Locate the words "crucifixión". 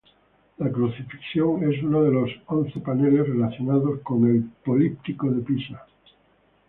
0.71-1.71